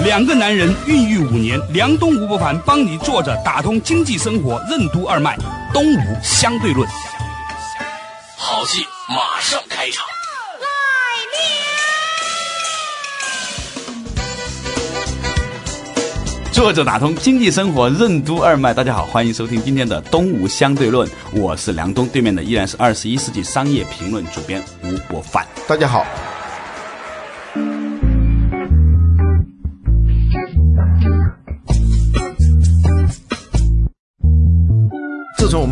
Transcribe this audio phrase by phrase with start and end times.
[0.00, 5.36] 两个男人孕育五年，梁东吴伯凡帮你坐着打通经济生活任督二脉，
[5.72, 6.88] 东吴相对论。
[8.36, 10.04] 好戏马上开场。
[16.52, 25.46] 坐着打通经济生活任督二脉，大家好，欢迎收听今天的东吴相对论，我是梁东，对面的依然是二十一世纪商业评论主编吴伯凡。
[25.68, 26.04] 大家好。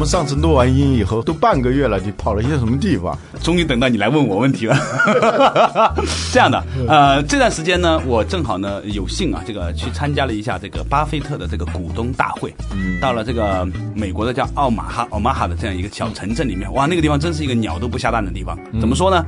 [0.03, 3.17] 们上次录完音以后，都半个月了，你跑了一些什么地方？
[3.41, 4.77] 终于等到你来问我问题了。
[6.33, 18.59] 这样的，呃，这段时间呢，我正好呢有幸啊，这个去参加了一下这个巴菲特的这个股东大会，嗯，到了这个美国的叫奥马哈奥马哈的这样一个小城镇里面，哇，那个地方真是一个鸟都不下蛋的地方。
[18.81, 19.25] 怎么说呢？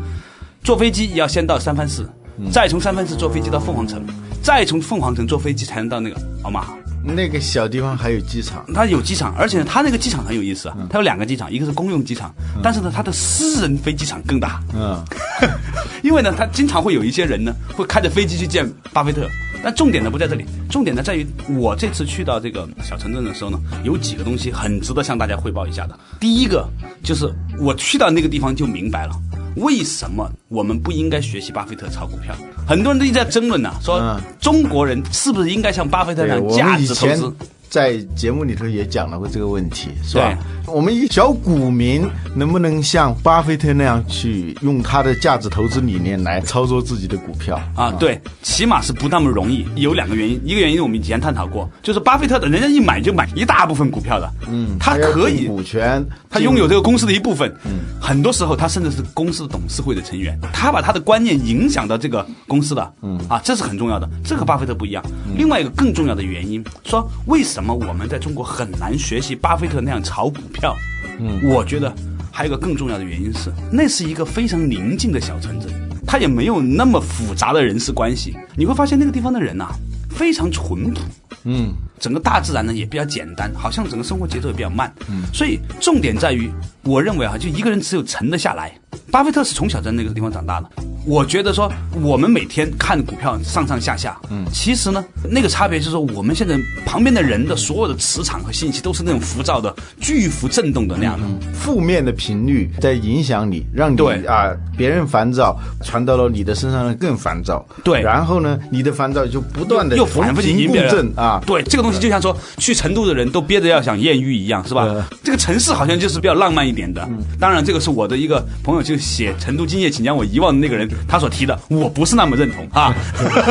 [0.65, 2.05] 坐飞机要先到三藩市，
[2.51, 4.05] 再从三藩市坐飞机到凤凰城，
[4.43, 6.75] 再从凤凰城坐飞机才能到那个奥马哈。
[7.05, 14.63] 那个小地方还有机场，它有机场，而且它那个机场很有意思啊，它有两个机场，一个是公用机场，但是呢，它的私人飞机场更大。
[14.75, 15.05] 嗯，
[16.03, 19.29] 因为呢，它经常会有一些人呢，会开着飞机去见巴菲特。
[19.63, 25.99] 但重点呢不在这里，重点呢在于我这次去到这个小城镇的时候呢，有几个东西很值得向大家汇报一下的。
[26.21, 26.69] 第一个
[27.03, 29.15] 就是我去到那个地方就明白了。
[29.57, 32.35] 为什么我们不应该学习巴菲特炒股票？
[32.67, 37.35] 很多人都一直在争论呢，说中国人是不是应该像巴菲特那样价值投资？
[37.75, 40.39] 在节目里头也讲了过这个问题，是吧？
[40.69, 47.91] 我们一小股民能不能像巴菲特那样去用他的价值投资理念来操作自己的股票啊？
[47.99, 49.67] 对，起码是不那么容易。
[49.75, 56.01] 有两个原因，一个原因我们以前探讨过，就是巴菲特的人家一买就买一大部分股票的，嗯，他可以股权，
[56.31, 65.05] 他拥有这个公司的一部分，嗯，很多时候他甚至是公司董事会的成员，他把他的观念影响到这个公司的，嗯啊，这是很重要的，这和巴菲特不一样。
[65.37, 67.64] 另外一个更重要的原因，说为什么？
[67.67, 70.77] 那么我们在中国很难学习巴菲特那样炒股票。
[71.19, 71.91] 嗯，我觉得
[72.31, 75.73] 还有个更重要的原因是，那是一个非常宁静的小城镇，
[76.07, 78.37] 它也没有那么复杂的人事关系。
[78.55, 79.69] 你会发现那个地方的人呐，
[80.11, 81.01] 非常淳朴。
[81.45, 84.93] 嗯，整个大自然呢也比较简单，好像整个生活节奏也比较慢。
[85.09, 86.51] 嗯，所以重点在于，
[86.85, 88.73] 我认为啊，就一个人只有沉得下来。
[89.11, 90.69] 巴菲特是从小在那个地方长大的。
[91.07, 111.13] 我觉得说，我们每天看股票上上下下，嗯，其实呢，那个差别就是说，我们现在旁边的人的所有的磁场和信息都是那种浮躁的、巨幅震动的那样的，负面的频率在影响你，让你啊，别人烦躁传到了你的身上呢更烦躁，对，然后呢，你的烦躁就不断的又反复进共振。
[111.17, 115.07] 啊，对，这个东西就像说去成都的人都憋着要想艳遇一样，是吧？
[115.23, 117.09] 这个城市好像就是比较浪漫一点的。
[117.39, 120.89] 当然，这个是我的一个朋友，就写《成都今夜，请将我遗忘》的那个人。
[121.07, 122.95] 他所提的，我不是那么认同啊。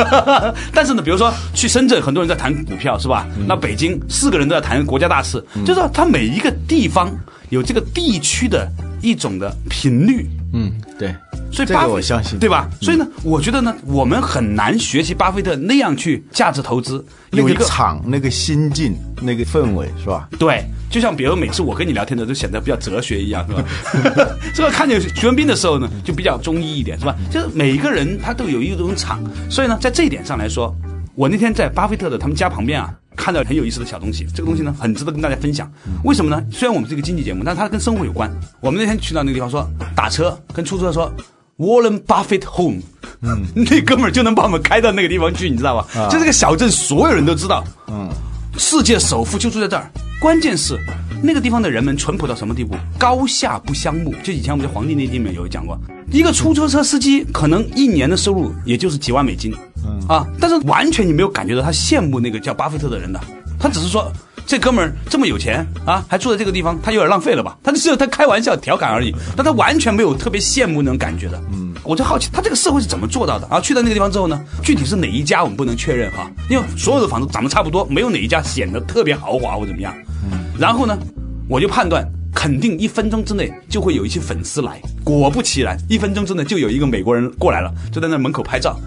[0.72, 3.26] 但是呢，比如说去深圳，很多人在谈股票，是吧？
[3.46, 7.10] 那北京四个人都在谈国家大事，就是说，他每一个地方
[7.50, 8.70] 有这个地区的
[9.04, 10.28] 一种的频率。
[10.52, 11.14] 嗯，对。
[11.52, 12.68] 所以巴菲特，我相信，对吧？
[12.80, 20.28] 所以呢，我觉得呢，我们很难学习巴菲特那样去价值投资，有一个场，那个心境，那个氛围，是吧？
[20.38, 20.64] 对。
[20.90, 23.64] 就像比如每次我跟你聊天的都显得比较哲学一样，是吧？
[24.54, 27.14] 这个看见徐文斌的时候呢，就比较中医一点，是吧？
[27.30, 30.74] 就是每一个人他都有一种场，所以呢，在这一点上来说，
[31.14, 35.70] 我那天在巴菲特的他们家旁边啊，看到很有意思的小东西，这个东西呢，很值得跟大家分享。
[36.04, 36.44] 为什么呢？
[36.50, 38.30] 虽然我们是一个经济节目，但是它跟生活有关。
[38.60, 41.12] 我们那天去到那个地方，说打车跟出租车说
[41.58, 42.80] Warren Buffett Home，
[43.22, 46.08] 嗯， 那哥们儿就能把我们开到那个地方去，你知道吧？
[46.10, 48.10] 就这个小镇，所有人都知道，嗯，
[48.58, 49.90] 世界首富就住在这儿。
[50.20, 50.78] 关键是，
[51.22, 52.74] 那个地方的人们淳朴到什么地步？
[52.98, 54.14] 高下不相慕。
[54.22, 55.78] 就以前我们在《黄帝内经》里面有讲过，
[56.10, 59.52] 一个出租车司机可能一年的收入也就是几万美金，
[60.08, 63.20] 啊，但是完全你没有感觉到他羡慕那个叫巴菲特的人的，
[63.58, 64.12] 他只是说
[64.46, 67.56] 这哥们儿这么有钱啊，还住在这个地方，他有点浪费了吧？
[67.62, 71.40] 他只有他开玩笑调侃而已，但他完全没有特别羡慕那种感觉的。
[71.52, 71.72] 嗯。
[71.82, 73.46] 我就好奇，他这个社会是怎么做到的？
[73.48, 79.94] 啊，去到那个地方之后呢，具体是哪一家我们不能确认哈，因为所有的房子长得差不多，没有哪一家显得特别豪华或怎么样。
[80.30, 80.96] 嗯然后呢，
[81.46, 82.02] 我就判断，
[82.34, 84.80] 肯定一分钟之内就会有一些粉丝来。
[85.02, 88.78] 果不其然，一分钟之内就有一个美国人过来了，就在那门口拍照。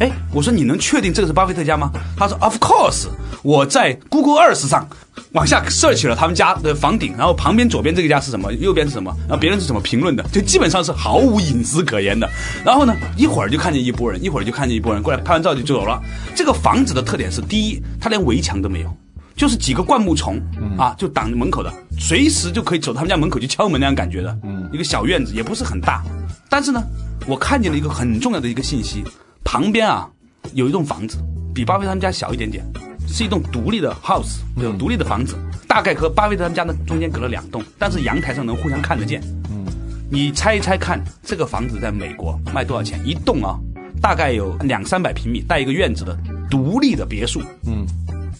[0.00, 1.90] 哎，我说你能确定这个是巴菲特家吗？
[2.16, 3.08] 他说 Of course，
[3.42, 4.88] 我在 Google Earth 上
[5.32, 12.30] 往下 search 了他们家的房顶，然后旁边左边这个家是什么，右边是什么，然后别人是怎么评论的，就基本上是毫无隐私可言的。
[12.64, 16.00] 然后呢，一会儿就看见一波人，一会儿就看见一波人过来拍完照就走了。
[16.34, 18.96] 这个房子的特点是，第一，它连围墙都没有。
[19.34, 20.36] 就是几个灌木丛
[20.76, 24.36] 啊，就挡着门口的，随时就可以走到他们家门口去敲门那样感觉的，
[24.72, 26.02] 一个小院子也不是很大，
[26.50, 26.82] 但是呢，
[27.24, 29.04] 我看见了一个很重要的一个信息，
[29.50, 30.06] 旁边啊
[30.52, 31.16] 有一栋房子，
[31.54, 32.62] 比巴菲特他们家小一点点，
[33.08, 35.36] 是一栋独立的 house，有独立的房子，
[35.66, 39.22] 大概和巴菲特他们家呢中间隔了两栋，但是阳台上能互相看得见。
[39.50, 39.64] 嗯，
[40.10, 43.00] 你猜一猜看，这个房子在美国卖多少钱？
[43.06, 43.58] 一栋啊，
[44.02, 46.14] 大概有两三百平米，带一个院子的
[46.50, 47.40] 独立的别墅。
[47.66, 47.86] 嗯。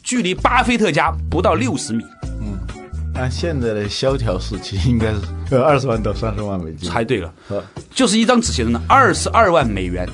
[0.03, 2.05] 距离巴菲特家不到六十米。
[2.43, 2.59] 嗯，
[3.15, 5.15] 按现在的萧条时期，应该
[5.49, 6.87] 是 二十万到三十万美金。
[6.87, 7.33] 猜对了，
[7.95, 10.07] 就是一张纸写的呢，二十二万美元，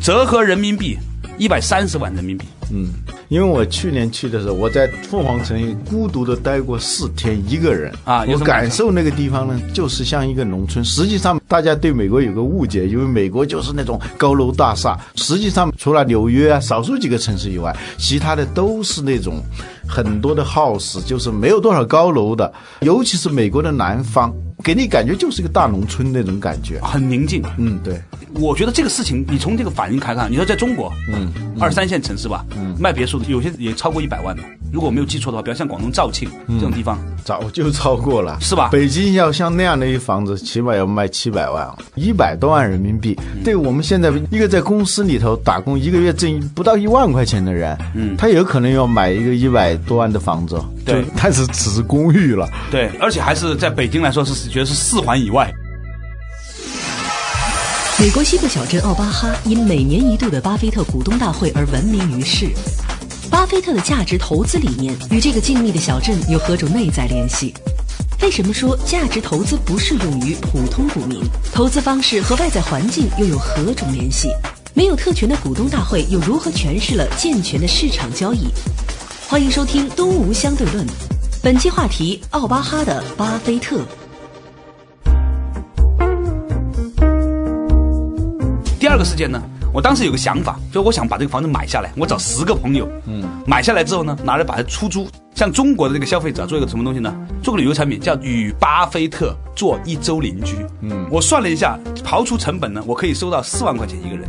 [0.00, 0.98] 折合人民币
[1.38, 2.46] 一百三十万人民币。
[2.72, 2.88] 嗯。
[3.28, 10.84] 因为我去年去的时候，我在凤凰城孤独的待过四天，一个人啊，我感受那个地方呢，就是像一个农村。
[10.84, 14.98] 实际上，大家对美国有个误解，因为美国就是那种高楼大厦。
[15.14, 19.40] 实际上，除了纽约啊，少数几个城市以外，其他的都是那种
[19.90, 22.50] 很多的 house，就是没有多少高楼的。
[22.82, 24.32] 尤其是美国的南方，
[24.62, 27.42] 给你感觉就是一个大农村那种感觉，很宁静。
[27.58, 28.00] 嗯，对。
[28.34, 34.42] 我觉得这个事情，你从这个反应看看，你说在中国，嗯，二三线城市吧，嗯，卖别墅的有些也超过一百万的。
[34.72, 38.68] 如果我没有记错的话，比如像广东肇庆这种地方，早就超过了，是吧？
[38.70, 43.18] 北京要像那样的一房子，起码要卖七百万，一百多万人民币。
[43.44, 55.52] 对我们现在一个在公司里头打工，一个月挣不到一万块钱的人，嗯，他有可能要买一个一百多万的房子，对，但是只是公寓了，对，而且还是在北京来说是觉得是四环以外。
[57.98, 62.46] 美国西部小镇奥巴哈因每年一度的巴菲特股东大会而闻名于世。
[63.40, 67.54] 巴菲特的价值投资理念与这个静谧的小镇有何种内在联系？
[68.20, 71.22] 为什么说价值投资不适用于普通股民？
[71.50, 74.28] 投资方式和外在环境又有何种联系？
[74.74, 78.46] 没有特权的股东大会又如何诠释了健全的市场交易？
[79.26, 80.86] 欢迎收听《东吴相对论》，
[81.42, 83.80] 本期话题：奥巴哈的巴菲特。
[88.78, 89.42] 第二个事件呢，
[89.72, 95.08] 我当时有个想法，就我想把这个房子买下来，我找十个朋友，嗯，买下来之后呢，拿来把它出租。
[95.34, 97.14] 像中国的这个消费者做一个什么东西呢？
[97.42, 100.56] 做个旅游产品，叫与巴菲特做一周邻居。
[100.82, 104.28] 嗯，我算了一下，刨除成本呢，我可以收到四万块钱一个人，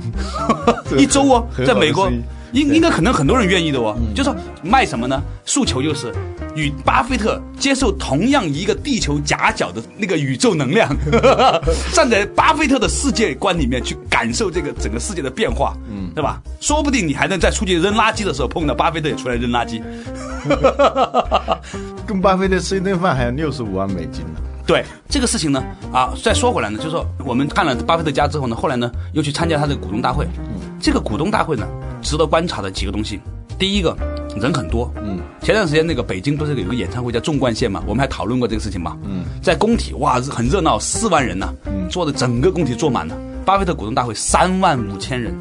[0.98, 2.10] 一周哦，在美国。
[2.56, 5.22] 应应该可能很多人愿意的哦，就说卖什么呢？
[5.44, 6.10] 诉求就是
[6.54, 10.88] 与巴菲特接受同样一个地球夹角的那个宇宙能量，
[11.92, 16.40] 站在巴菲特的世界观里面去感受这个整个世界的变化，嗯，对吧？
[16.58, 19.82] 说不定你还能在出去扔垃圾的时候碰到巴菲特也出来扔垃圾，
[22.06, 24.40] 跟巴菲特吃一顿饭还要六十五万美金呢。
[24.66, 25.62] 对这个事情呢，
[25.92, 30.26] 啊，再说回来呢，就是说我们看了巴菲特家之后呢，后来呢又去参加他的股东大会，
[30.80, 31.66] 这个股东大会呢。
[32.06, 33.18] 值得观察的几个东西，
[33.58, 33.96] 第一个
[34.40, 34.88] 人很多。
[35.02, 37.82] 嗯，前段时间那个北京不是有个演唱会叫纵贯线嘛？
[37.84, 38.96] 我们还讨论过这个事情嘛？
[39.02, 41.52] 嗯，在工体哇，很热闹，四万人呢，
[41.90, 43.18] 坐的整个工体坐满了。
[43.44, 45.34] 巴菲特股东大会三万五千人。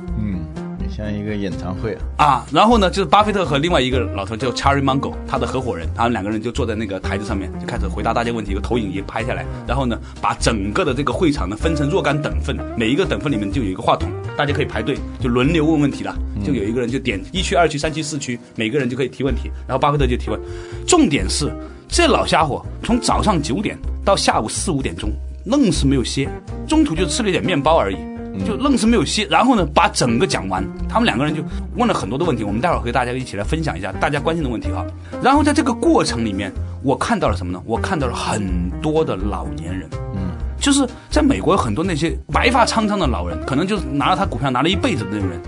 [0.96, 20.40] 像一个演唱会啊，然后呢，就是巴菲特和另外一个老头叫 Charlie Munger，他的合伙人，他们两个人就坐在那个台子上面，就开始回答大家问题，一个投影仪拍下来，然后呢，把整个的这个会场呢分成若干等份，每一个等份里面就有一个话筒，大家可以排队，就轮流问问题了，就有一个人就点一区、二区、三区、四区，每个人就可以提问题，然后巴菲特就提问。
[20.88, 21.52] 重点是
[21.90, 25.12] 这老家伙从早上九点到下午四五点钟，
[25.46, 26.30] 愣是没有歇，
[26.66, 27.98] 中途就吃了一点面包而已。
[28.44, 30.64] 就愣是没有歇，然后呢，把整个讲完。
[30.90, 31.44] 他们两个人就
[31.76, 34.86] 问了很多的问题，我们待会儿和大家一起来分享一下大家关心的问题哈。
[35.22, 36.52] 然后在这个过程里面，
[36.84, 37.62] 我看到了什么呢？
[37.66, 45.40] 我看到了很多的老年人，嗯，就是在美国有很多那些白发苍苍的老人，可能就是拿了他股票拿了一辈子的那种人。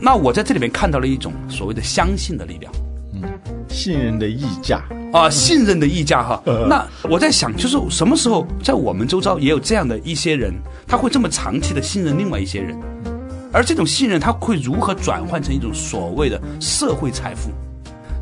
[0.00, 2.87] 那我在这里面看到了一种所谓的相信的力量，嗯，
[3.78, 4.82] 信任的溢价。
[5.12, 6.42] 啊，信任的溢价哈。
[6.68, 10.52] 那我在想，就是什么时候在我们周遭也有这样的一些人，
[10.86, 12.78] 他会这么长期的信任另外一些人，
[13.52, 17.50] 而这种信任他会如何转换成一种所谓的社会财富？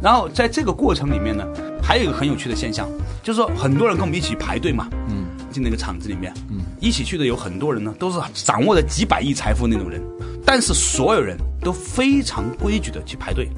[0.00, 1.44] 然后在这个过程里面呢，
[1.82, 2.86] 还有一个很有趣的现象，
[3.22, 10.00] 就是说很多人跟我们一起排队嘛，嗯，进那个厂子里面，嗯，一起去的有很多人呢，都是掌握着几百亿财富那种人，
[10.44, 13.50] 但是所有人都非常规矩的去排队，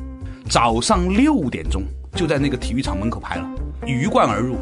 [0.48, 1.82] 早上六点钟。
[2.14, 3.46] 就在那个体育场门口排了，
[3.86, 4.56] 鱼贯而入，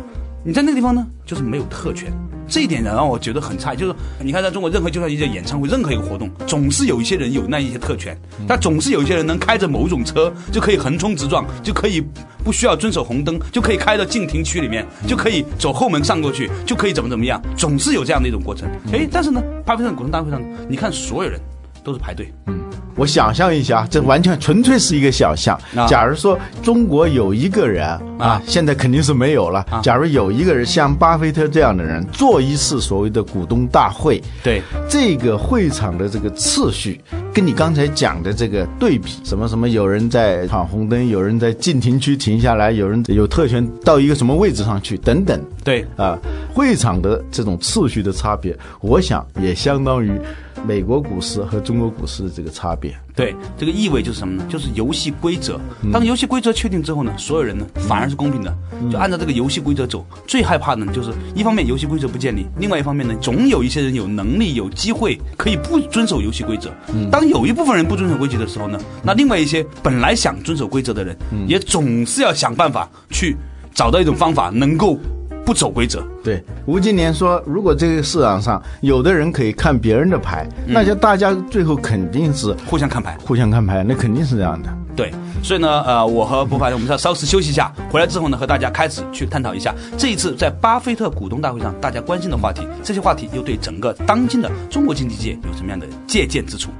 [0.44, 2.12] 你在那个地方呢，就是没有特权。
[2.48, 12.04] 这一点呢让我觉得很差，就是你看，在中国任何就算一个演唱会，任何一个活动，总是有一些人有那一些特权，但总是有一些人能开着某种车就可以横冲直撞，就可以
[12.44, 18.68] 不需要遵守红灯，就可以开到禁停区里面，就可以走后门上过去，就可以怎么怎么样，总是有这样的一种过程。
[18.92, 21.40] 哎，但是呢，巴菲特股东大会上，你看所有人
[21.86, 22.58] 都是排队，嗯。
[22.96, 25.54] 我想象一下，这完全纯粹是一个想象。
[25.76, 25.86] 啊。
[25.86, 28.00] 假如说中国有一个人啊。
[28.18, 29.62] 啊，现在肯定是没有了。
[29.82, 36.98] 假如有一个人像巴菲特这样的人做一次所谓的股东大会，对，这个会场的这个次序，
[37.34, 45.38] 跟你刚才讲的这个对比，什么什么，有人在闯红灯，有人在禁停区停下来，有人有特权到一个什么位置上去，等等。
[45.62, 46.18] 对，啊，
[46.54, 50.18] 会场的这种次序的差别，我想也相当于
[50.66, 52.92] 美国股市和中国股市的这个差别。
[53.14, 54.44] 对，这个意味就是什么呢？
[54.48, 55.60] 就是游戏规则。
[55.92, 58.54] 当游戏规则确定之后呢，所有人呢反而是公平的，
[58.90, 60.04] 就按照这个游戏规则走。
[60.26, 66.70] 最害怕的呢，就是一方面游戏规则不建立，另外一方面呢，总有一些人有能力、有机会可以不遵守游戏规则。
[67.10, 73.36] 当有一部分人不遵守规则的时候呢，那另外一些本来想遵守规则的人，也总是要想办法去
[73.72, 74.98] 找到一种方法，能够
[75.46, 76.04] 不走规则。
[76.24, 83.16] 对，吴敬琏说，如果这个市场上有的人可以看别人的牌，那就大家最后肯定是互相看牌。
[83.24, 84.68] 互相看牌，那肯定是这样的。
[84.96, 85.12] 对，
[85.42, 96.70] 所以呢，呃，我和博凡我们要稍事休息一下，回来之后呢，和大家开始去探讨一下这一次在巴菲特股东大会上大家关心的话题，这些话题又对整个当今的中国经济界有什么样的借鉴之处？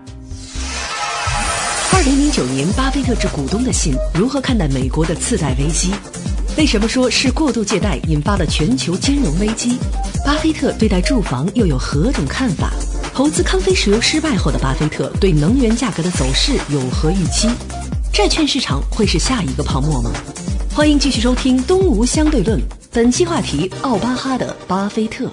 [1.95, 5.93] 二零零九年巴菲特致股东的信，如何看待美国的次贷危机？
[6.57, 9.79] 为什么说是过度借贷引发了全球金融危机？
[10.25, 12.73] 巴菲特对待住房又有何种看法？
[13.13, 17.51] 投资康菲石油失败后的巴菲特对能源价格的走势有何预期？
[18.11, 20.11] 债券市场会是下一个泡沫吗？
[20.75, 22.59] 欢迎继续收听《东吴相对论》，
[22.91, 25.31] 本期话题：奥巴哈的巴菲特。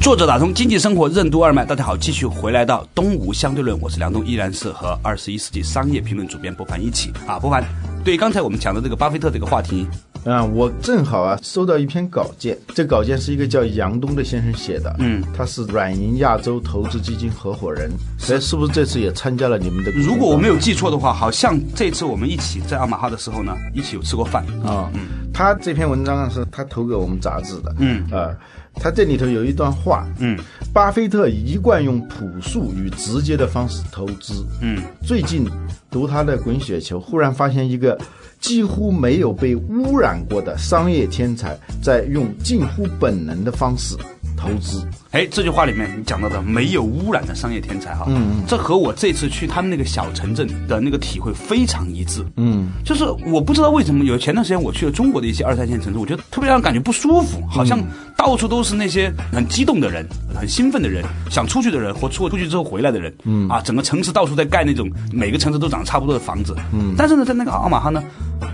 [0.00, 7.64] 作者打通经济生活任督二脉，大家好，继续回来到东吴相对论，我是梁东，依然是和二十一世纪商业评论主编博凡一起啊，博凡，
[8.04, 9.88] 对刚才我们讲的这个巴菲特这个话题，
[10.26, 17.90] 啊，我正好啊收到一篇稿件，这稿件是一个叫杨东的先生写的，嗯，他是软银亚洲投资基金合伙人，
[18.28, 19.90] 哎，是不是这次也参加了你们的？
[19.92, 24.44] 如果我没有记错的话，好像这次我们一起在奥马哈的时候呢，一起有吃过饭。
[24.62, 25.00] 啊，嗯。
[25.32, 28.04] 他这篇文章是他投给我们杂志的，嗯。
[28.12, 28.30] 啊，
[28.74, 30.38] 他这里头有一段话，嗯，
[30.72, 35.46] 巴菲特一贯用朴素与直接的方式投资，嗯，最近
[35.90, 37.98] 读他的《滚雪球》，忽然发现一个
[38.40, 43.96] 几乎没有被污染过的商业天才，在用近乎本能的方式
[44.36, 44.82] 投资。
[45.12, 57.78] 哎，这句话里面你讲到的没有污染的商业天才哈，嗯，这和我这次去他们那个小城镇的那个体会非常一致，嗯，就是我不知道为什么有前段时间我去了中国的一些二三线城市，我觉得特别让人感觉不舒服，好像
[58.24, 68.02] 到处都是那些很激动的人、很兴奋的人、想出去的人或出出去之后回来的人，嗯啊，整个城市到处在盖那种每个城市都长得差不多的房子，嗯，但是呢，在那个奥马哈呢，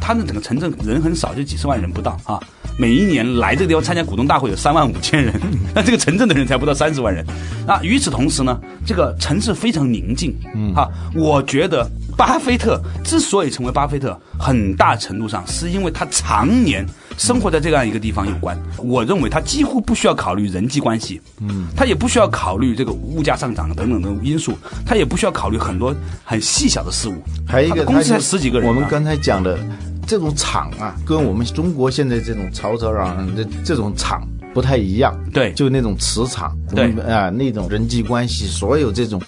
[0.00, 2.41] 它那整个城镇人很少，就几十万人不到啊。
[2.77, 5.33] 每一年来这个地方参加股东大会有三万五千人，
[5.73, 7.25] 那这个城镇的人才不到三十万人。
[7.65, 10.35] 那与此同时呢，这个城市非常宁静。
[10.57, 16.85] 嗯，哈，我觉得巴菲特之所以成为巴菲特，很大程度上是因为他常年
[17.21, 18.57] 生活在这样一个地方有关。
[18.79, 27.17] 我认为他几乎不需要考虑人际关系，嗯，他也不需要考虑这个物价上涨等等的因素，他也不需要考虑很多很细小的事物。
[27.47, 29.59] 还有一个，公司才十几个人啊，我们刚才讲的
[30.07, 35.15] 这种厂啊，跟我们中国现在这种吵吵嚷嚷的这种厂不太一样。
[35.31, 39.21] 对就那种磁场，对啊、那种人际关系，所有这种。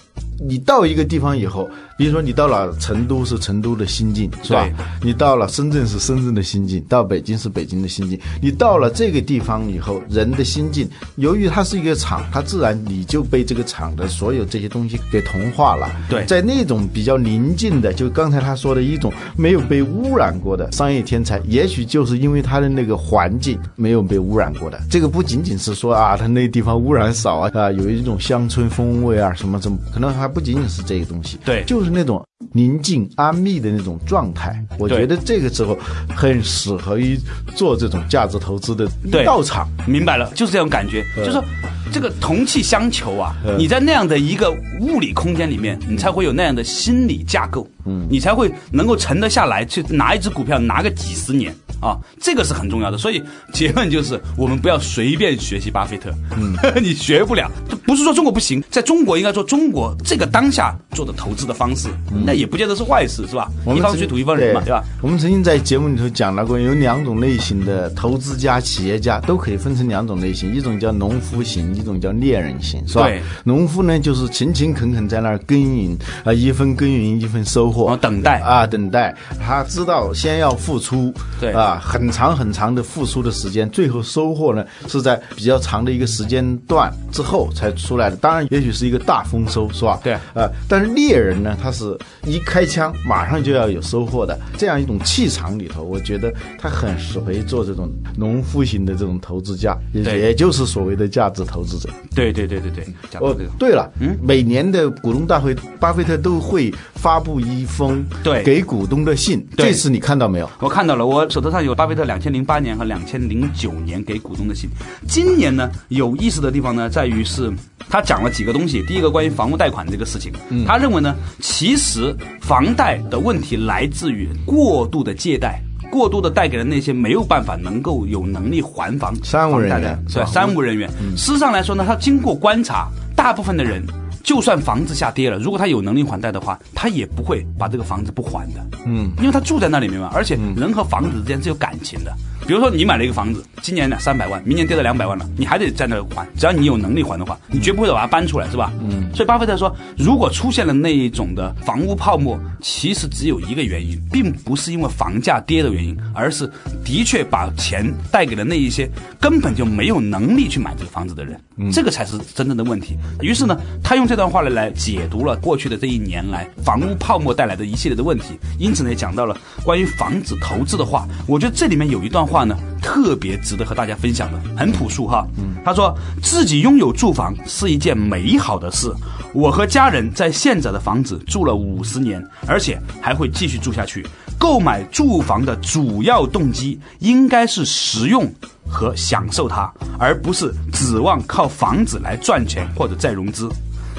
[0.45, 1.69] 你到一个地方以后，
[2.03, 4.67] 比如说你到了成都是成都的心境，是吧？
[5.01, 8.19] 你到了深圳是深圳的心境，到北京是北京的心境。
[8.41, 15.89] 你到了这个地方以后，人的心境，由于它是一个厂，它自然你就被这个厂的所有这些东西给同化了。
[16.09, 24.77] 对在那种比较宁静的，就刚才他说的一种没有被污染过的商业天才，也许就是因为他的那个环境没有被污染过的。
[24.89, 31.39] 这个不仅仅是说啊，他那地方污染少啊，啊，有一种乡村风味啊，什么什么，可能还不仅仅是这个东西。
[31.45, 34.59] 对就是那种宁静安谧的那种状态。
[34.77, 35.77] 我觉得这个时候
[36.15, 37.17] 很适合于
[37.55, 39.69] 做这种价值投资的对道场。
[39.85, 41.43] 明白了，就是这种感觉，就是说
[41.91, 51.53] 这个同气相求啊，嗯你在那样的一个物理空间里面，你才会有那样的心理架构，嗯，你才会能够沉得下来，去拿一只股票拿个几十年。
[51.83, 52.97] 啊，这个是很重要的。
[52.97, 53.21] 所以
[53.51, 57.51] 结论就是，我们不要随便学习巴菲特，嗯， 你学不了。
[57.69, 61.89] 这不是说中国不行，在中国应该说中国这个当下做的投资的方式，
[62.25, 63.49] 那也不见得是坏事，是吧？
[63.63, 64.83] 一方我们曾水土一方人嘛，对吧？？
[65.01, 73.03] 我们曾经在节目里头讲到过，有两种类型的投资家、企业家都可以分成两种类型，一种叫农夫型，一种叫猎人型，是吧？
[73.07, 79.13] 对农夫呢就是勤勤恳恳在那儿耕耘啊，一分耕耘一分收获，哦等待啊，等待。
[79.45, 88.15] 他知道先要付出，对啊，很长很长的付出的时间，最后收获呢是在比较长的一个时间段之后才出来的。
[88.17, 89.99] 当然，也许是一个大丰收，是吧？
[90.03, 101.89] 对呃，但是猎人呢，他是一开枪马上就要有收获的，这样一种气场里头，我觉得他很适合做这种农夫型的这种投资家，也就是所谓的价值投资者。
[102.15, 102.83] 对对对对对，
[103.19, 110.49] 哦这个，，对了，嗯，每年的股东大会，巴菲特都会发布一封对给股东的信，对这次你看到没有？
[110.59, 114.69] 我看到了，我手头上有巴菲特两千零八年和两千零九年给股东的信。
[115.07, 117.51] 今年呢，有意思的地方呢，在于是
[117.89, 118.83] 他讲了几个东西。
[118.87, 120.31] 第一个关于房屋贷款这个事情，
[120.65, 125.61] 他认为呢，其实房贷的问题来自于过度的借贷。
[125.91, 130.25] 过度的贷给了那些没有办法能够有能力还房商务人员的是吧？
[130.25, 130.89] 是吧商务人员。
[131.15, 133.85] 事实上来说呢，他经过观察，大部分的人，
[134.23, 138.65] 就算房子下跌了，如果他有能力还贷的话，他也不会把这个房子不还的。
[138.85, 142.15] 嗯，因为他住在那里面嘛，而且人和房子之间是有感情的。
[142.47, 148.71] 比如说你买了一个房子，今年呢三百万，明年跌到两百万了，你还得在那还，只要你有能力还的话，你绝不会把它搬出来，是吧？
[148.81, 149.09] 嗯。
[149.13, 156.49] 所以巴菲特说，如果出现了那一种的房屋泡沫，其实只有一个原因，并不是因为房价跌的原因，而是
[156.83, 158.89] 的确把钱贷给了那一些
[159.19, 161.39] 根本就没有能力去买这个房子的人，
[161.71, 162.97] 这个才是真正的问题。
[163.21, 171.07] 于是呢，他用这段话来来解读了过去的这一年来房屋泡沫带来的一系列的问题，因此呢，也讲到了关于房子投资的话。
[171.27, 175.25] 我觉得这里面有一段话呢，特别值得和大家分享的，很朴素哈。
[175.63, 178.91] 他说自己拥有住房是一件美好的事。
[179.33, 184.05] 我和家人在现在的房子住了五十年，而且还会继续住下去。
[184.43, 188.29] 购买住房的主要动机应该是实用
[188.67, 193.49] 和享受它，而不是指望靠房子来赚钱或者再融资。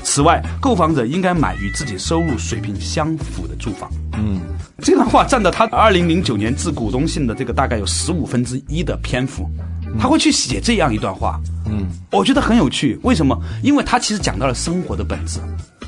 [0.02, 3.90] 此外，购房者应该买与自己收入水平相符的住房。
[4.18, 4.38] 嗯，
[4.82, 9.48] 这段话占到他二零零九年致股东信的这个大概有十五分之一的篇幅，
[9.98, 11.40] 他会去写这样一段话。
[11.64, 13.00] 嗯，我觉得很有趣。
[13.02, 13.34] 为什么？
[13.62, 15.40] 因为他其实讲到了生活的本质，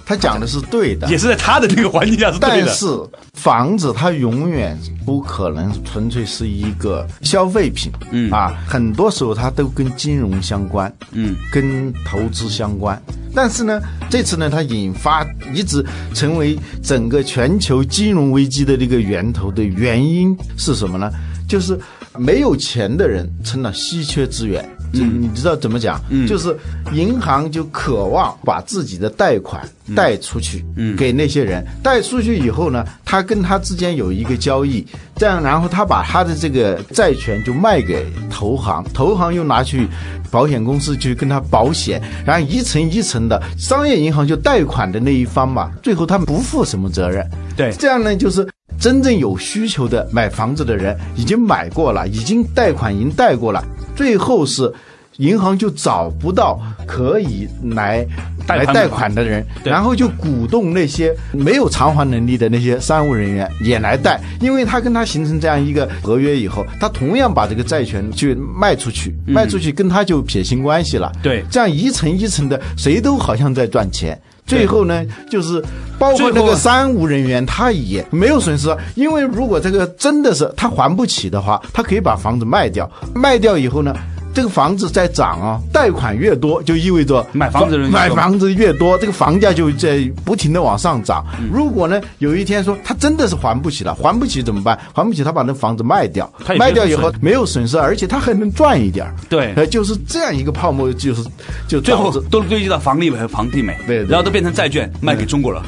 [0.07, 2.67] 他讲的是对的，也是在他的这个环境下是对的。
[2.67, 2.87] 但是
[3.35, 13.01] 房子它永远不可能纯粹是一个消费品，嗯啊，很多时候它都跟金融相关，嗯，跟投资相关。
[13.35, 21.11] 但是呢，这次呢，它引发一直成为整个全球金融危机的这个源头的原因是什么呢？
[21.49, 21.79] 就是
[22.17, 24.65] 没有钱的人成了稀缺资源。
[25.03, 26.01] 嗯，你知道怎么讲？
[26.11, 26.57] 嗯，就是
[26.93, 31.65] 银行就渴望把自己的贷款贷出去，嗯，给那些人。
[31.83, 39.87] 贷出去以后呢，他跟他之间有一个交易，这样，然后他把他的这个债权就卖给投行，投行又拿去
[40.31, 47.29] 保险公司去跟他保险，然后一层一层的，商业银行就贷款的那一方嘛，最后他不负什么责任。
[47.57, 48.47] 对这样呢，就是
[48.79, 54.73] 真正有需求的买房子的人已经买过了，已经贷款已经贷过了，最后是。
[55.19, 58.07] 银行就找不到可以来
[58.49, 71.11] 来贷款的人，然后就鼓动那些没有偿还能力的那些商务人员也来贷，因为他跟他形成这样一个合约以后，他同样把这个债权去卖出去，卖出去跟他就撇清关系了。
[71.15, 74.21] 嗯对这样一层一层的，谁都好像在赚钱。
[74.47, 75.63] 最后呢，就是
[75.99, 83.95] 包括那个三无人员，他也没有损失，因为如果这个真的是他还不起的话，他可以把房子卖掉，卖掉以后呢。
[84.37, 87.99] 这个房子在涨啊，贷款越多，就意味着买房子的人越多。
[87.99, 91.25] 买房子越多，这个房价就在不停的往上涨。
[91.41, 91.49] 嗯。
[91.51, 94.79] 如果呢，有一天说他真的是还不起了，还不起怎么办？
[94.93, 96.31] 还不起，他把那房子卖掉。
[96.59, 99.15] 卖掉以后没有损失，而且他还能赚一点儿。
[99.31, 99.55] 对。
[99.57, 101.25] 呃，就是这样一个泡沫，就是
[101.67, 105.65] 就最后都堆积到房利美和房地美，对对然后都变成债券卖给中国了。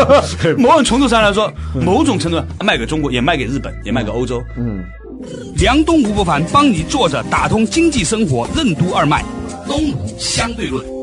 [0.58, 4.42] 某种程度上来说，某种程度上卖给中国，也卖给日本，也卖给欧洲。
[5.56, 9.24] 梁东吴不凡帮你坐着打通经济生活任督二脉，
[9.66, 10.99] 东吴相对论。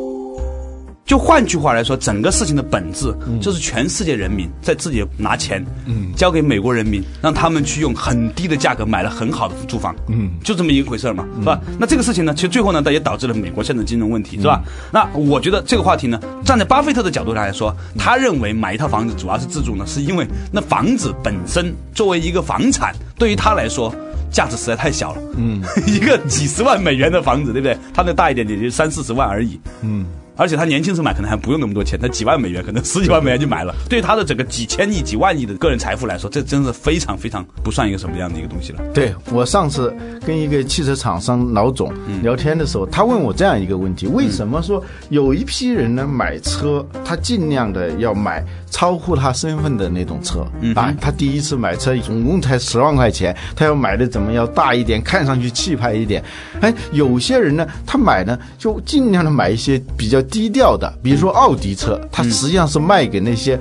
[1.07, 11.61] 就换句话来说，整个事情的本质就是全世界人民在自己拿钱，嗯，交给美国人民，让他们去用很低的价格买了很好的住房，嗯，就这么一回事儿嘛，是吧？
[11.79, 14.61] 那这个事情呢，其实最后呢，它也导致了美国现在的金融问题，是吧？
[14.91, 23.93] 那我觉得这个话题呢，站在巴菲特的角度上来说，他认为买一套房子主要是自住呢，是因为那房子本身作为一个房产，对于他来说。
[24.29, 25.21] 价值实在太小了。
[25.37, 27.77] 嗯， 一个几十万美元的房子，对不对？
[27.93, 29.57] 他那大一点点就三四十万而已。
[29.81, 30.05] 嗯。
[30.37, 33.73] 而且他年轻时候买可能还不用那么多钱，他几万美元，可能 十几万美元就买了。
[33.89, 38.81] 对他的整个几千亿、几万亿的个人财富来说，这真是非常非常不算一个什么样的一个东西了。
[38.93, 39.93] 对我上次
[40.25, 50.93] 跟一个汽车厂商老总聊天的时候，他问我这样一个问题：为什么说有一批人呢买车，他尽量的要买超乎他身份的那种车啊？
[51.01, 56.23] 他第一次买车总共才十万块钱，他要买的怎么要大一点，看上去气派一点。
[56.61, 60.21] 哎，有些人呢，他买呢就尽量的买一些比较。
[60.29, 63.57] 低调的，比如说奥迪车，他实际上是卖给那些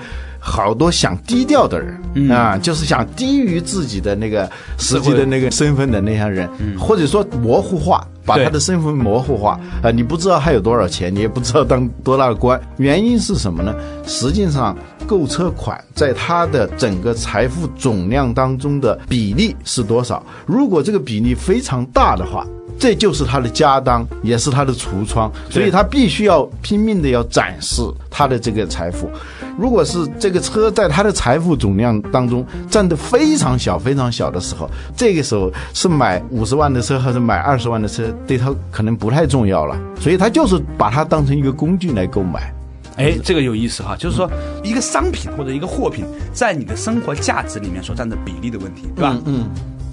[0.48, 13.74] 好多想低调的人啊，就是想低于自己的那个实际的那个身份的那些人，或者说模糊化，把他的身份模糊化啊，你不知道他有多少钱，你也不知道当多大的官，原因是什么呢？
[14.06, 20.24] 实际上，购车款在他的整个财富总量当中的比例是多少？
[20.46, 22.46] 如果这个比例非常大的话。
[22.78, 29.10] 这就是他的家当，也是他的橱窗，所以他必须要拼命的要展示他的这个财富。
[29.58, 39.74] 如果是这个车在他的财富总量当中占的非常小、非常小的时候，这个时候是买五十万的车还是买二十万的车，对他可能不太重要了。
[39.98, 42.52] 所以他就是把它当成一个工具来购买。
[42.96, 44.30] 哎，这个有意思哈，就是说
[44.62, 49.18] 一个商品或者一个货品在你的生活价值里面所占的比例的问题，对吧？
[49.24, 49.48] 嗯。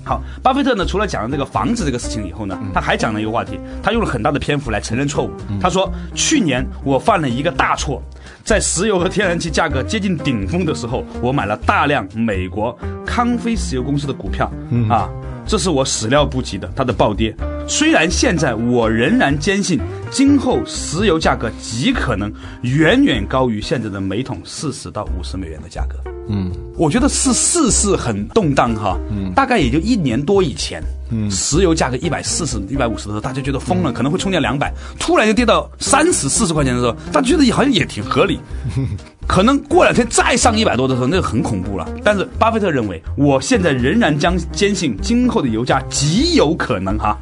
[0.05, 5.31] 好，巴菲特呢，除了讲了这个房子这个事情以后呢，他还讲了一个话题，他用了很大的篇幅来承认错误。
[5.61, 8.03] 他说，去年我犯了一个大错，
[8.43, 14.51] 在石油和天然气价格接近顶峰的时候，我买了大量美国康菲石油公司的股票，
[14.89, 15.09] 啊，
[15.45, 17.33] 这是我始料不及的，它的暴跌。
[17.65, 19.79] 虽然现在我仍然坚信，
[20.11, 22.29] 今后石油价格极可能
[22.63, 25.95] 远远高于现在的每桶四十到五十美元的价格。
[26.27, 30.81] 嗯，我觉得是世事很动荡哈，嗯，大概也就一年多以前，
[31.11, 38.39] 嗯，石油价格一百四十、一百五十的时候，大家觉得疯了，可能会冲掉两百，突然就跌到三十、四十块钱的时候，大家觉得好像也挺合理，
[39.27, 41.87] 可能过两天再上一百多的时候，那就很恐怖了。
[42.03, 47.17] 但是巴菲特认为，我现在仍然将坚信，今后的油价极有可能哈，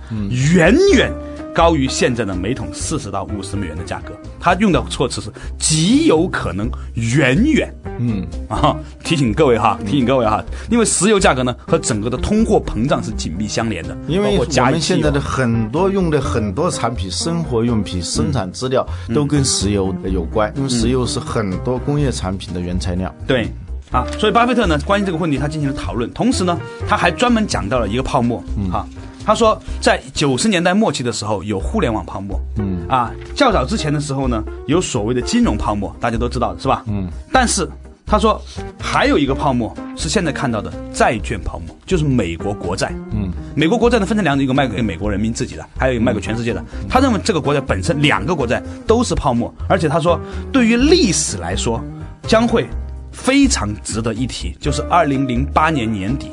[0.53, 1.11] 远远。
[1.53, 23.13] 高于现在的每桶四十到五十美元的价格，他用的措辞是极有可能远远，嗯啊，提醒各位哈，提醒各位哈，因为石油价格呢和整个的通货膨胀是紧密相连的，因为我们现在的很多用的很多产品，生活用品、生产资料都跟石油有关，因为石油是很多工业产品的原材料。
[23.27, 23.47] 对，
[23.91, 28.87] 啊，所以巴菲特呢关于这个问题他进行了讨论，同时呢他还专门讲到了一个泡沫，哈。
[29.25, 36.83] 他说，在九十年代末期的时候有互联网泡沫，嗯啊，较早之前的时候呢，有所谓的金融泡沫，大家都知道的是吧？
[36.87, 37.69] 嗯，但是
[38.05, 38.41] 他说
[38.79, 42.91] 还有一个泡沫是现在看到的债券泡沫，就是美国国债。
[43.11, 46.61] 嗯，美国国债呢分成两种，一个卖给美国人民自己的，还有一个卖给全世界的。
[46.89, 50.19] 他认为这个国债本身两个国债都是泡沫，而且他说
[50.51, 51.81] 对于历史来说
[52.27, 52.67] 将会
[53.11, 56.31] 非常值得一提，就是二零零八年年底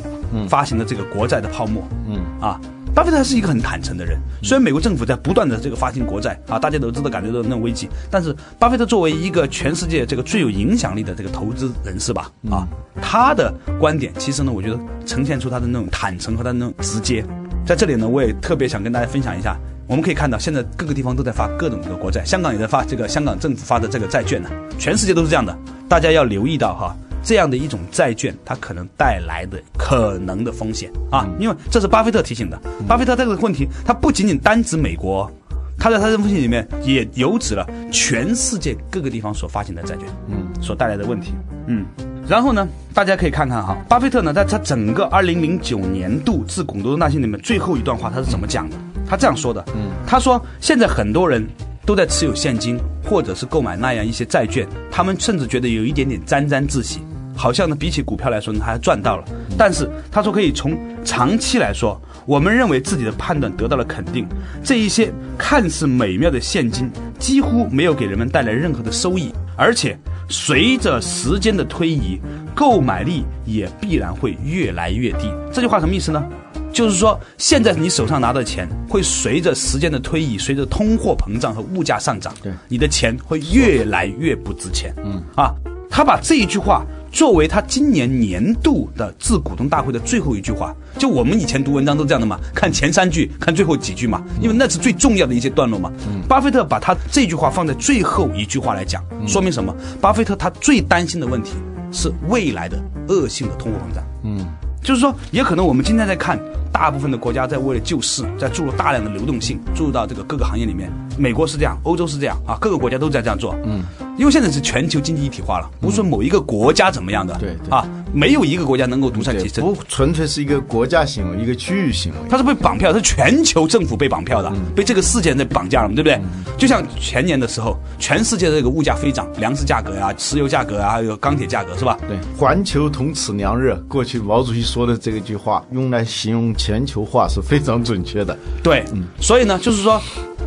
[0.49, 1.87] 发行的这个国债的泡沫。
[2.09, 2.59] 嗯啊。
[2.95, 12.67] 巴菲特是一个很坦诚的人，虽然美国政府在不断的这个发行国债啊，大家都知道感觉到那种危机，但是巴菲特作为一个全世界这个最有影响力的这个投资人士吧，啊，
[13.01, 17.25] 他的观点其实呢，我觉得呈现出他的那种坦诚和他那种直接。
[17.65, 24.49] 在这里呢，我也特别想跟大家分享一下，我们可以看到现在各个地方都在发各种的国债，香港也在发这个香港政府发的这个债券呢，
[24.79, 25.57] 全世界都是这样的，
[25.89, 26.97] 大家要留意到哈。
[27.29, 32.59] 这样的一种债券，它可能带来的可能的风险啊，因为这是巴菲特提醒的。
[32.87, 35.31] 巴菲特这个问题，他不仅仅单指美国，
[35.79, 41.35] 他在他的封信里面也有指了全世界各个地方所发行的债券，嗯，所带来的问题，
[41.67, 41.85] 嗯。
[42.27, 48.77] 然后呢，大家可以看看哈，巴菲特呢，在他整个二零零九年度致股东那信里面最后一段话，他是怎么讲的？
[49.07, 51.47] 他这样说的，嗯，他说现在很多人。
[51.87, 57.01] 都在持有现金，或者是购买那样一些债券，他们甚至觉得有一点点沾沾自喜，
[57.39, 59.25] 好像呢比起股票来说呢，还赚到了。
[59.57, 64.27] 但是他说可以从长期来说，我们认为自己的判断得到了肯定，
[64.65, 69.97] 这一些看似美妙的现金几乎没有给人们带来任何的收益，而且
[70.29, 72.21] 随着时间的推移，
[72.55, 75.33] 购买力也必然会越来越低。
[75.53, 76.23] 这句话什么意思呢？
[76.71, 84.95] 就是说，现在你手上拿的钱会随着时间的推移，随着通货膨胀和物价上涨，对，你的钱会越来越不值钱。
[85.03, 85.55] 嗯啊，
[85.89, 90.75] 他把这一句话作为他今年年度的致股东大会的最后一句话。
[90.99, 95.93] 就我们以前读文章都这样的嘛，看前三句，看最后几句嘛，因为那是最重要的一些段落嘛。
[96.09, 99.75] 嗯，巴菲特把他这句话放在最后一句话来讲，说明什么？
[100.01, 101.53] 巴菲特他最担心的问题
[101.93, 104.05] 是未来的恶性的通货膨胀。
[104.25, 104.47] 嗯。
[104.89, 106.41] 就是说，也可能我们今天在看，
[106.73, 110.91] 大部分的国家在为了救市，在注入大量的流动性，注入到这个各个行业里面。
[111.19, 113.55] 美国是这样，欧洲是这样啊，各个国家都在这样做。
[113.67, 113.83] 嗯，
[114.17, 119.63] 因为现在是全球经济一体化了，不是说某一个国家怎么样的，对对啊，没有一个国家能够独善其身。
[119.65, 122.19] 不纯粹是一个国家行为，一个区域行为。
[122.29, 126.21] 它是被绑票，是全球政府被绑票的，被这个事件在绑架了，对不对？
[126.57, 131.99] 就像前年的时候，全世界的这个物价飞涨，粮食价格呀、石油价格啊，还有钢铁价格，是吧？
[132.09, 138.37] 对，环球同此凉热，过去毛主席说的这个句话，用来形容全球化是非常准确的。
[138.63, 138.85] 对，
[139.21, 140.01] 所以呢，就是说，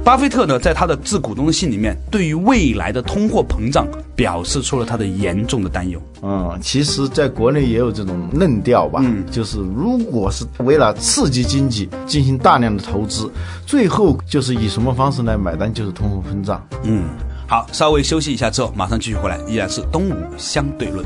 [0.04, 6.02] 巴菲特呢，在他的致股东的信里面，对于未来的通货膨胀表示出了他的严重的担忧。
[6.24, 13.32] 嗯，其实在国内也有这种论调吧，嗯就是如果是为了刺激经济进行大量的投资，
[13.66, 16.66] 最后就是以什么方式来买单，就是通货膨胀。
[16.84, 17.04] 嗯，
[17.48, 21.06] 好，稍微休息一下之后，马上继续回来，依然是东吴相对论。